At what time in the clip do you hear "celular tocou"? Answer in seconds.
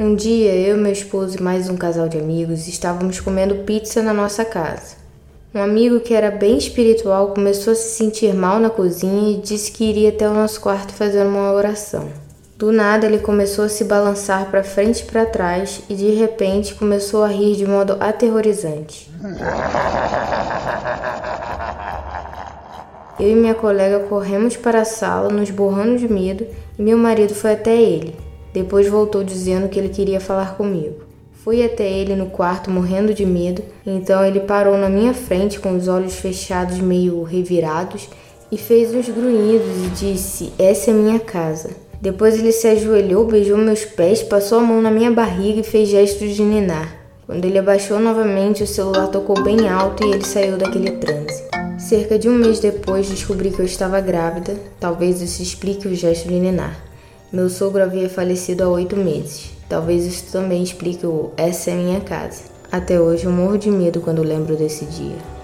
48.66-49.42